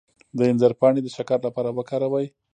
[0.37, 2.27] د انځر پاڼې د شکر لپاره وکاروئ